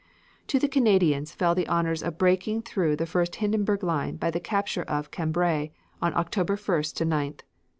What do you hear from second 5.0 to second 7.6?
Cambrai, on October 1st to 9th.